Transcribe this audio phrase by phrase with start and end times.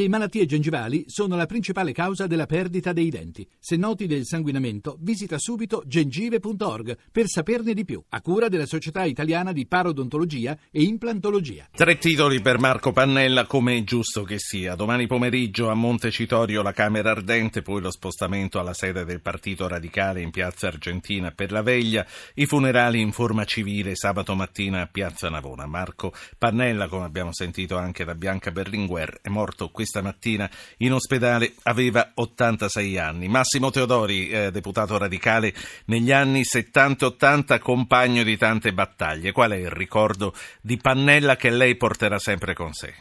[0.00, 3.46] Le malattie gengivali sono la principale causa della perdita dei denti.
[3.58, 9.04] Se noti del sanguinamento, visita subito gengive.org per saperne di più, a cura della Società
[9.04, 11.68] Italiana di Parodontologia e Implantologia.
[11.70, 14.74] Tre titoli per Marco Pannella, come è giusto che sia.
[14.74, 20.22] Domani pomeriggio a Montecitorio la Camera Ardente, poi lo spostamento alla sede del Partito Radicale
[20.22, 22.06] in Piazza Argentina per la veglia,
[22.36, 25.66] i funerali in forma civile sabato mattina a Piazza Navona.
[25.66, 30.48] Marco Pannella, come abbiamo sentito anche da Bianca Berlinguer, è morto questa stamattina
[30.78, 33.28] in ospedale, aveva 86 anni.
[33.28, 35.52] Massimo Teodori, eh, deputato radicale
[35.86, 39.32] negli anni 70 80, compagno di tante battaglie.
[39.32, 42.94] Qual è il ricordo di Pannella che lei porterà sempre con sé?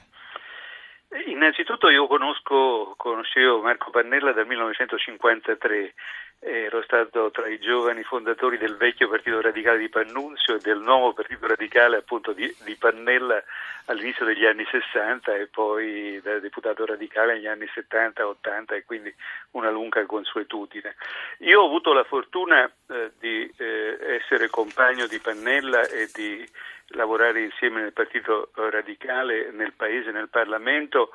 [1.28, 5.94] Innanzitutto io conosco, conoscevo Marco Pannella dal 1953
[6.40, 11.14] ero stato tra i giovani fondatori del vecchio Partito Radicale di Pannunzio e del nuovo
[11.14, 13.44] Partito Radicale appunto di, di Pannella
[13.86, 19.14] all'inizio degli anni 60 e poi da deputato radicale negli anni 70 80 e quindi
[19.52, 20.96] una lunga consuetudine.
[21.40, 26.48] Io ho avuto la fortuna eh, di eh, essere compagno di Pannella e di
[26.94, 31.12] lavorare insieme nel Partito Radicale, nel Paese, nel Parlamento,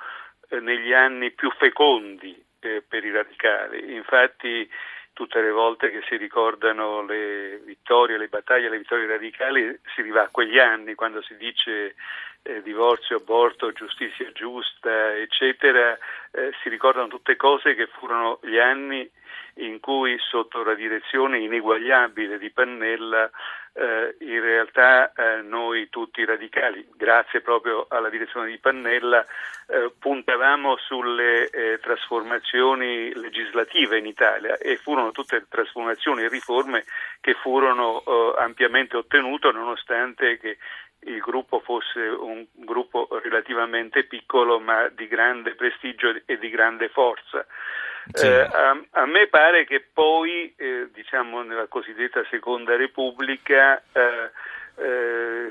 [0.49, 3.95] eh, negli anni più fecondi eh, per i radicali.
[3.95, 4.69] Infatti
[5.15, 10.25] tutte le volte che si ricordano le vittorie, le battaglie, le vittorie radicali, si rivà
[10.25, 11.95] a quegli anni, quando si dice
[12.43, 15.97] eh, divorzio, aborto, giustizia giusta, eccetera,
[16.33, 19.09] eh, si ricordano tutte cose che furono gli anni
[19.59, 23.31] in cui sotto la direzione ineguagliabile di Pannella
[23.73, 24.74] eh, in realtà
[26.15, 29.27] tutti radicali, grazie proprio alla direzione di Pannella,
[29.67, 36.85] eh, puntavamo sulle eh, trasformazioni legislative in Italia e furono tutte trasformazioni e riforme
[37.21, 40.59] che furono eh, ampiamente ottenute nonostante che
[41.07, 47.45] il gruppo fosse un gruppo relativamente piccolo ma di grande prestigio e di grande forza.
[48.13, 48.27] Sì.
[48.27, 54.31] Eh, a, a, me pare che poi, eh, diciamo, nella cosiddetta Seconda Repubblica, eh,
[54.77, 55.51] eh,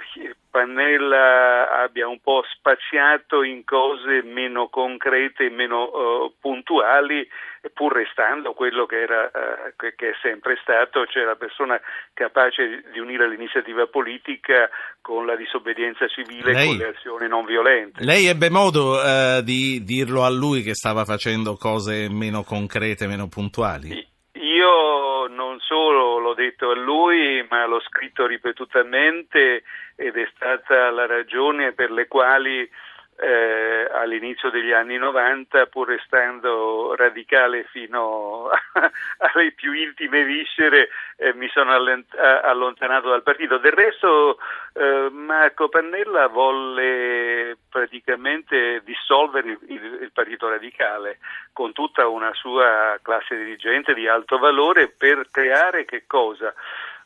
[0.54, 7.28] Pannella abbia un po' spaziato in cose meno concrete e meno uh, puntuali,
[7.74, 11.82] pur restando quello che, era, uh, che, è sempre stato, cioè la persona
[12.14, 14.70] capace di unire l'iniziativa politica
[15.02, 18.04] con la disobbedienza civile e con le azioni non violente.
[18.04, 23.28] Lei ebbe modo uh, di dirlo a lui che stava facendo cose meno concrete, meno
[23.28, 24.08] puntuali?
[24.34, 29.64] Io non solo l'ho detto a lui, ma l'ho scritto ripetutamente
[29.96, 32.70] ed è stata la ragione per le quali
[33.18, 38.50] eh, all'inizio degli anni 90, pur restando radicale fino
[39.18, 43.58] alle più intime viscere, eh, mi sono allontanato dal partito.
[43.58, 44.40] Del resto
[44.74, 51.20] eh, Marco Pannella volle praticamente dissolvere il, il, il, partito radicale
[51.52, 56.54] con tutta una sua classe dirigente di alto valore per creare che cosa?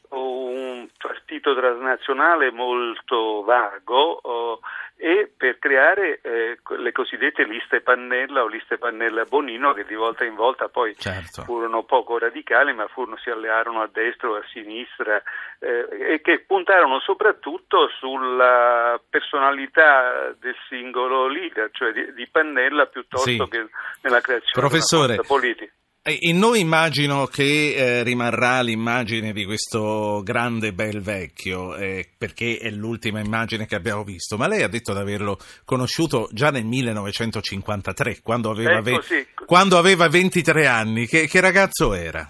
[0.10, 4.60] Un partito transnazionale molto vago oh,
[4.96, 10.26] e per creare eh, le cosiddette liste pannella o liste pannella Bonino che di volta
[10.26, 11.44] in volta poi certo.
[11.44, 15.22] furono poco radicali ma furono, si allearono a destra o a sinistra
[15.60, 23.30] eh, e che puntarono soprattutto sulla personalità del singolo leader, cioè di, di Pannella piuttosto
[23.30, 23.46] sì.
[23.50, 23.68] che
[24.02, 25.72] nella creazione Professore, di una politica.
[26.10, 32.70] In noi immagino che eh, rimarrà l'immagine di questo grande bel vecchio, eh, perché è
[32.70, 38.22] l'ultima immagine che abbiamo visto, ma lei ha detto di averlo conosciuto già nel 1953,
[38.24, 39.02] quando aveva, ve-
[39.46, 41.08] quando aveva 23 anni.
[41.08, 42.22] Che, che ragazzo era?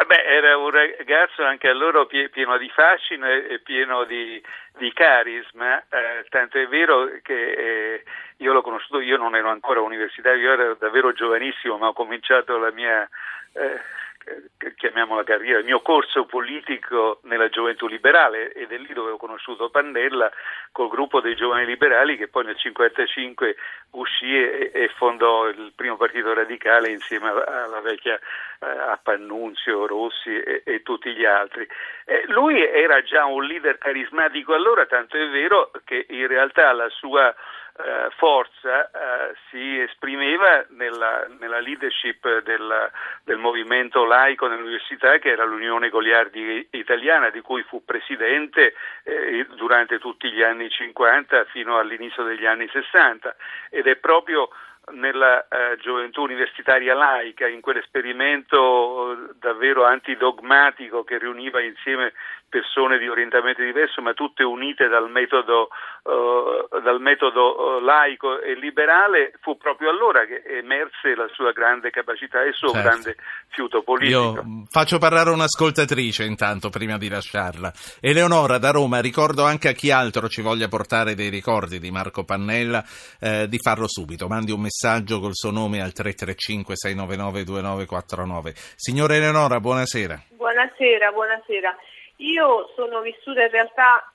[0.00, 4.42] Eh beh, era un ragazzo anche allora pieno di fascino e pieno di,
[4.78, 8.04] di carisma, eh, tanto è vero che eh,
[8.40, 12.58] io l'ho conosciuto, io non ero ancora universitario, io ero davvero giovanissimo, ma ho cominciato
[12.58, 13.08] la mia
[13.52, 13.80] eh,
[14.76, 19.70] chiamiamola carriera, il mio corso politico nella gioventù liberale ed è lì dove ho conosciuto
[19.70, 20.30] Pannella
[20.72, 23.56] col gruppo dei giovani liberali che poi nel 1955
[23.92, 30.38] uscì e, e, fondò il primo partito radicale insieme alla vecchia eh, a Pannunzio, Rossi
[30.38, 31.66] e, e tutti gli altri.
[32.04, 36.88] Eh, lui era già un leader carismatico allora, tanto è vero che in realtà la
[36.90, 37.34] sua
[37.76, 42.90] eh, forza eh, si esprimeva nella, nella leadership del,
[43.24, 48.74] del, movimento laico nell'università che era l'Unione Goliardi Italiana di cui fu presidente
[49.04, 53.34] eh, durante tutti gli anni 50 fino all'inizio degli anni 60
[53.70, 54.48] ed è proprio
[54.92, 62.12] nella eh, gioventù universitaria laica, in quell'esperimento eh, davvero antidogmatico che riuniva insieme
[62.50, 65.68] persone di orientamento diverso, ma tutte unite dal metodo,
[66.02, 71.90] uh, dal metodo uh, laico e liberale, fu proprio allora che emerse la sua grande
[71.90, 72.88] capacità e il suo certo.
[72.88, 73.16] grande
[73.48, 74.42] fiuto politico.
[74.44, 77.72] Io faccio parlare un'ascoltatrice intanto prima di lasciarla.
[78.00, 82.24] Eleonora da Roma, ricordo anche a chi altro ci voglia portare dei ricordi di Marco
[82.24, 82.82] Pannella
[83.20, 84.26] eh, di farlo subito.
[84.26, 88.52] Mandi un messaggio col suo nome al 335 699 2949.
[88.74, 90.20] Signora Eleonora, buonasera.
[90.30, 91.76] Buonasera, buonasera.
[92.20, 94.12] Io sono vissuta in realtà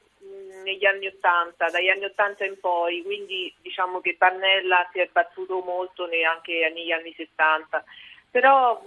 [0.63, 5.62] negli anni Ottanta, dagli anni Ottanta in poi, quindi diciamo che Pannella si è battuto
[5.62, 7.84] molto anche negli anni 70.
[8.30, 8.84] Però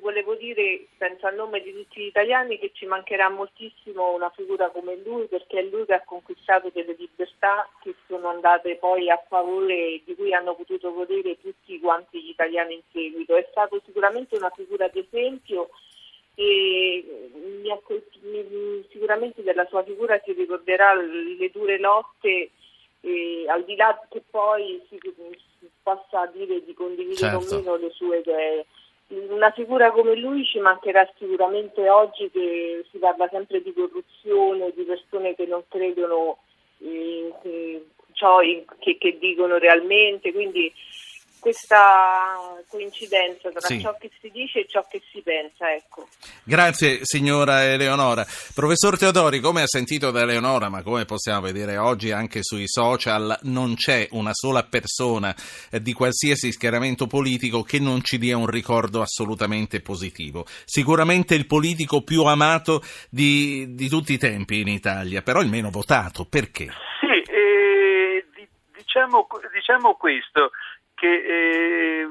[0.00, 4.70] volevo dire, penso a nome di tutti gli italiani, che ci mancherà moltissimo una figura
[4.70, 9.22] come lui, perché è lui che ha conquistato delle libertà che sono andate poi a
[9.28, 13.36] favore di cui hanno potuto godere tutti quanti gli italiani in seguito.
[13.36, 15.68] È stato sicuramente una figura d'esempio
[16.34, 17.04] e
[18.90, 22.50] sicuramente della sua figura si ricorderà le dure lotte
[23.00, 27.54] e al di là che poi si, si possa dire di condividere certo.
[27.54, 28.66] o meno le sue idee.
[29.28, 34.84] Una figura come lui ci mancherà sicuramente oggi che si parla sempre di corruzione, di
[34.84, 36.38] persone che non credono
[36.78, 37.80] in, in
[38.12, 40.72] ciò in, che, che dicono realmente, quindi
[41.40, 42.36] questa
[42.68, 43.80] coincidenza tra sì.
[43.80, 45.72] ciò che si dice e ciò che si pensa.
[45.74, 46.06] Ecco.
[46.44, 48.24] Grazie signora Eleonora.
[48.54, 53.36] Professor Teodori, come ha sentito da Eleonora, ma come possiamo vedere oggi anche sui social,
[53.42, 55.34] non c'è una sola persona
[55.70, 60.44] eh, di qualsiasi schieramento politico che non ci dia un ricordo assolutamente positivo.
[60.64, 65.70] Sicuramente il politico più amato di, di tutti i tempi in Italia, però il meno
[65.70, 66.26] votato.
[66.26, 66.68] Perché?
[67.00, 68.26] Sì, eh,
[68.76, 70.50] diciamo, diciamo questo
[71.00, 72.08] che eh,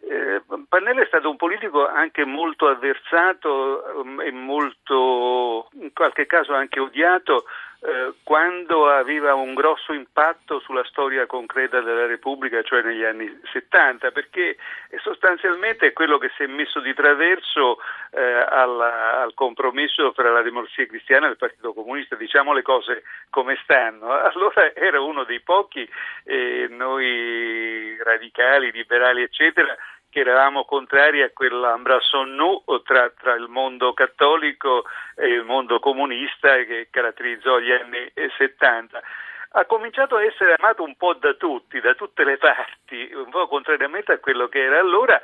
[0.00, 6.52] eh, Pannella è stato un politico anche molto avversato um, e molto, in qualche caso
[6.52, 7.44] anche odiato
[7.80, 14.10] eh, quando aveva un grosso impatto sulla storia concreta della Repubblica, cioè negli anni 70,
[14.10, 14.56] perché
[15.00, 17.78] sostanzialmente è quello che si è messo di traverso
[18.10, 23.04] eh, al, al, compromesso fra la democrazia cristiana e il Partito Comunista, diciamo le cose
[23.30, 24.10] come stanno.
[24.28, 25.88] Allora era uno dei pochi,
[26.24, 29.76] eh, noi radicali, liberali, eccetera,
[30.10, 34.84] che eravamo contrari a quell'embrassonnu tra, tra il mondo cattolico
[35.14, 39.02] e il mondo comunista che caratterizzò gli anni 70
[39.50, 43.48] ha cominciato a essere amato un po' da tutti, da tutte le parti, un po'
[43.48, 45.20] contrariamente a quello che era allora,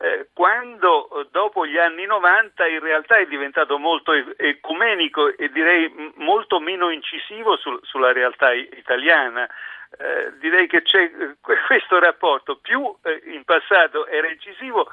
[0.00, 6.60] eh, quando dopo gli anni 90 in realtà è diventato molto ecumenico e direi molto
[6.60, 9.48] meno incisivo sul, sulla realtà italiana.
[9.96, 11.36] Eh, direi che c'è eh,
[11.66, 14.90] questo rapporto, più eh, in passato era incisivo,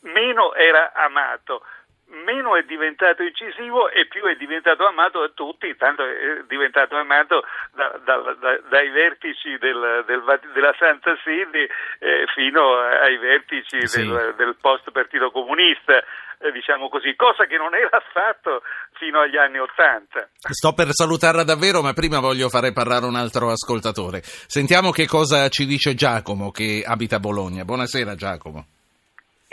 [0.00, 1.62] meno era amato
[2.08, 7.42] meno è diventato incisivo e più è diventato amato da tutti, tanto è diventato amato
[7.74, 10.22] da, da, da, dai vertici del, del,
[10.52, 11.68] della Santa Sede
[11.98, 14.06] eh, fino ai vertici sì.
[14.06, 16.02] del, del post Partito Comunista.
[16.38, 18.62] Eh, diciamo così, cosa che non era affatto
[18.92, 20.28] fino agli anni Ottanta.
[20.36, 24.20] Sto per salutarla davvero, ma prima voglio fare parlare un altro ascoltatore.
[24.22, 27.64] Sentiamo che cosa ci dice Giacomo che abita a Bologna.
[27.64, 28.75] Buonasera Giacomo.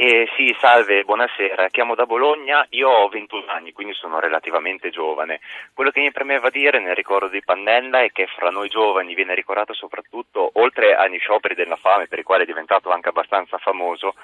[0.06, 1.70] Eh, sì, salve, buonasera.
[1.70, 5.40] Chiamo da Bologna, io ho 21 anni, quindi sono relativamente giovane.
[5.74, 9.34] Quello che mi premeva dire nel ricordo di Pannella è che fra noi giovani viene
[9.34, 14.16] ricordato soprattutto, oltre agli scioperi della fame, per i quali è diventato anche abbastanza famoso,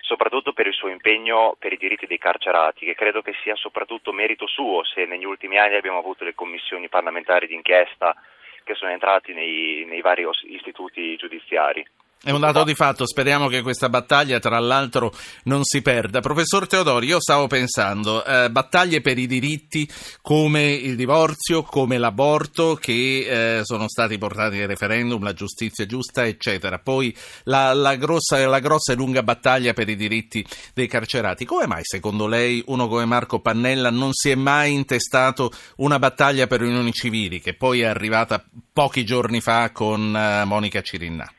[0.00, 4.12] soprattutto per il suo impegno per i diritti dei carcerati, che credo che sia soprattutto
[4.12, 8.16] merito suo se negli ultimi anni abbiamo avuto le commissioni parlamentari d'inchiesta
[8.64, 11.86] che sono entrati nei, nei vari istituti giudiziari.
[12.22, 15.12] È un dato di fatto, speriamo che questa battaglia tra l'altro
[15.44, 16.20] non si perda.
[16.20, 19.88] Professor Teodori, io stavo pensando, eh, battaglie per i diritti
[20.22, 26.26] come il divorzio, come l'aborto che eh, sono stati portati ai referendum, la giustizia giusta,
[26.26, 26.78] eccetera.
[26.80, 30.44] Poi la, la, grossa, la grossa e lunga battaglia per i diritti
[30.74, 31.44] dei carcerati.
[31.44, 36.48] Come mai secondo lei uno come Marco Pannella non si è mai intestato una battaglia
[36.48, 41.30] per le unioni civili che poi è arrivata pochi giorni fa con eh, Monica Cirinna?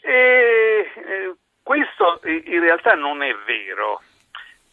[0.00, 4.00] E, eh, questo in realtà non è vero.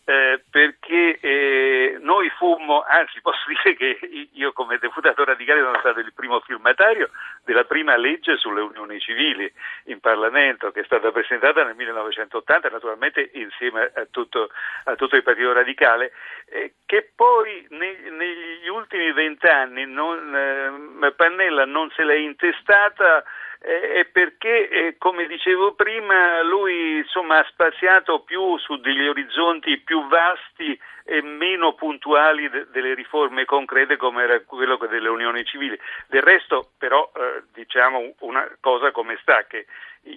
[0.09, 5.99] Eh, perché eh, noi fummo, anzi posso dire che io come deputato radicale sono stato
[5.99, 7.09] il primo firmatario
[7.43, 9.51] della prima legge sulle unioni civili
[9.87, 14.49] in Parlamento che è stata presentata nel 1980 naturalmente insieme a tutto,
[14.85, 16.13] a tutto il Partito Radicale
[16.45, 23.25] eh, che poi ne, negli ultimi vent'anni eh, Pannella non se l'è intestata
[23.59, 30.07] è perché, eh, come dicevo prima, lui insomma, ha spaziato più su degli orizzonti più
[30.07, 35.79] vasti e meno puntuali de- delle riforme concrete come era quello delle unioni civili.
[36.07, 39.65] Del resto, però, eh, diciamo una cosa come sta, che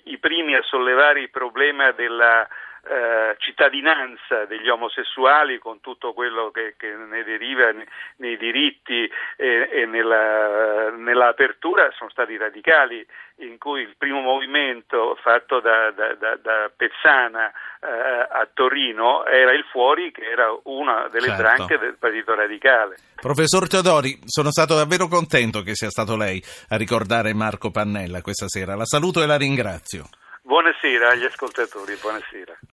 [0.04, 2.47] i primi a sollevare il problema della
[2.82, 7.72] eh, cittadinanza degli omosessuali con tutto quello che, che ne deriva
[8.16, 13.06] nei, diritti e, e nella, nell'apertura sono stati radicali
[13.40, 17.88] in cui il primo movimento fatto da, da, da, da Pezzana eh,
[18.30, 21.42] a Torino era il Fuori che era una delle certo.
[21.42, 22.96] branche del Partito Radicale.
[23.20, 28.49] Professor Teodori, sono stato davvero contento che sia stato lei a ricordare Marco Pannella questa
[28.49, 28.75] sera.
[28.75, 30.04] La saluto e la ringrazio.
[30.42, 32.60] Buonasera agli ascoltatori, buonasera.